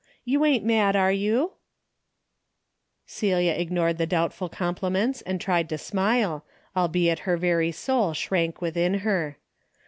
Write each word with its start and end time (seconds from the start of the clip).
You 0.25 0.43
ain't 0.45 0.65
mad, 0.65 0.95
are 0.95 1.11
you?" 1.11 1.51
Celia 3.05 3.51
ignored 3.51 3.99
the 3.99 4.07
doubtful 4.07 4.49
compliments 4.49 5.21
and 5.21 5.39
tried 5.39 5.69
to 5.69 5.77
smile, 5.77 6.43
albeit 6.75 7.19
her 7.19 7.37
very 7.37 7.71
soul 7.71 8.15
shrank 8.15 8.61
within 8.61 8.95
her. 9.05 9.37